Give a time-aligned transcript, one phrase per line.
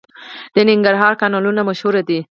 [0.55, 2.19] د ننګرهار کانالونه مشهور دي.